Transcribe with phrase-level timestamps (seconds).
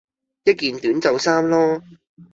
[0.45, 1.79] 一件短袖衫囉